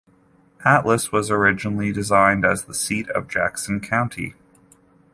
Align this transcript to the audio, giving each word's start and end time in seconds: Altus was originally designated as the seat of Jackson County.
Altus 0.65 1.11
was 1.11 1.29
originally 1.29 1.93
designated 1.93 2.43
as 2.43 2.63
the 2.63 2.73
seat 2.73 3.07
of 3.11 3.27
Jackson 3.27 3.79
County. 3.79 4.33